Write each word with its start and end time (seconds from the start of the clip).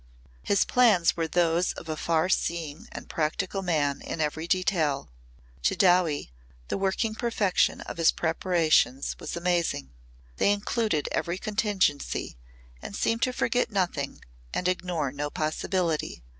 His 0.41 0.65
plans 0.65 1.15
were 1.15 1.27
those 1.27 1.73
of 1.73 1.87
a 1.87 1.95
farseeing 1.95 2.87
and 2.91 3.07
practical 3.07 3.61
man 3.61 4.01
in 4.01 4.19
every 4.19 4.47
detail. 4.47 5.11
To 5.61 5.75
Dowie 5.75 6.31
the 6.69 6.77
working 6.79 7.13
perfection 7.13 7.81
of 7.81 7.97
his 7.97 8.11
preparations 8.11 9.15
was 9.19 9.35
amazing. 9.37 9.91
They 10.37 10.53
included 10.53 11.07
every 11.11 11.37
contingency 11.37 12.35
and 12.81 12.95
seemed 12.95 13.21
to 13.21 13.31
forget 13.31 13.69
nothing 13.69 14.23
and 14.55 14.67
ignore 14.67 15.11
no 15.11 15.29
possibility. 15.29 16.23